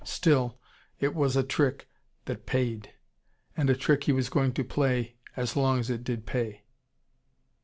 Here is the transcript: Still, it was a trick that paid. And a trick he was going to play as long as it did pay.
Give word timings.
Still, 0.03 0.59
it 0.99 1.13
was 1.13 1.35
a 1.35 1.43
trick 1.43 1.87
that 2.25 2.47
paid. 2.47 2.91
And 3.55 3.69
a 3.69 3.75
trick 3.75 4.05
he 4.05 4.11
was 4.11 4.29
going 4.29 4.51
to 4.53 4.63
play 4.63 5.17
as 5.37 5.55
long 5.55 5.77
as 5.77 5.91
it 5.91 6.03
did 6.03 6.25
pay. 6.25 6.63